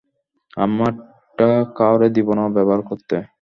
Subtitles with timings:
[0.57, 1.47] আমারটা
[1.75, 3.15] কাউরে দিবো না, ব্যাবহার করতে।